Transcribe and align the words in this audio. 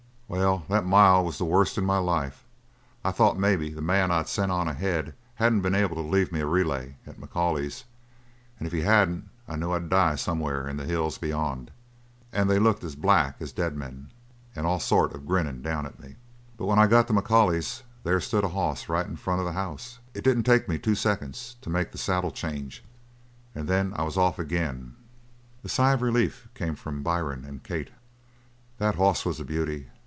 "Well, 0.33 0.63
that 0.69 0.85
mile 0.85 1.25
was 1.25 1.37
the 1.37 1.43
worst 1.43 1.77
in 1.77 1.83
my 1.83 1.97
life. 1.97 2.45
I 3.03 3.11
thought 3.11 3.37
maybe 3.37 3.69
the 3.73 3.81
man 3.81 4.11
I'd 4.11 4.29
sent 4.29 4.49
on 4.49 4.69
ahead 4.69 5.13
hadn't 5.35 5.59
been 5.59 5.75
able 5.75 5.97
to 5.97 6.01
leave 6.01 6.31
me 6.31 6.39
a 6.39 6.45
relay 6.45 6.95
at 7.05 7.19
McCauley's, 7.19 7.83
and 8.57 8.65
if 8.65 8.71
he 8.71 8.79
hadn't 8.83 9.27
I 9.45 9.57
knew 9.57 9.73
I'd 9.73 9.89
die 9.89 10.15
somewhere 10.15 10.69
in 10.69 10.77
the 10.77 10.85
hills 10.85 11.17
beyond. 11.17 11.69
And 12.31 12.49
they 12.49 12.59
looked 12.59 12.81
as 12.85 12.95
black 12.95 13.41
as 13.41 13.51
dead 13.51 13.75
men, 13.75 14.09
and 14.55 14.65
all 14.65 14.79
sort 14.79 15.11
of 15.13 15.27
grinnin' 15.27 15.61
down 15.61 15.85
at 15.85 15.99
me. 15.99 16.15
"But 16.55 16.67
when 16.67 16.79
I 16.79 16.87
got 16.87 17.07
to 17.07 17.13
McCauley's, 17.13 17.83
there 18.03 18.21
stood 18.21 18.45
a 18.45 18.49
hoss 18.49 18.87
right 18.87 19.05
in 19.05 19.17
front 19.17 19.41
of 19.41 19.45
the 19.45 19.51
house. 19.51 19.99
It 20.13 20.23
didn't 20.23 20.43
take 20.43 20.69
me 20.69 20.79
two 20.79 20.95
second 20.95 21.33
to 21.59 21.69
make 21.69 21.91
the 21.91 21.97
saddle 21.97 22.31
change. 22.31 22.85
And 23.53 23.67
then 23.67 23.91
I 23.97 24.03
was 24.03 24.15
off 24.15 24.39
agin!" 24.39 24.95
A 25.65 25.67
sigh 25.67 25.91
of 25.91 26.01
relief 26.01 26.47
came 26.55 26.75
from 26.75 27.03
Byrne 27.03 27.43
and 27.43 27.61
Kate. 27.61 27.89
"That 28.77 28.95
hoss 28.95 29.25
was 29.25 29.37
a 29.41 29.43
beauty. 29.43 29.89